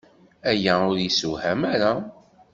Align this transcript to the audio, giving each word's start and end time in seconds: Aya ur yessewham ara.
Aya 0.49 0.73
ur 0.91 0.97
yessewham 1.01 1.61
ara. 1.73 1.91